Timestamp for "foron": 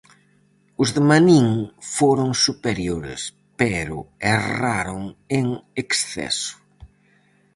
1.95-2.31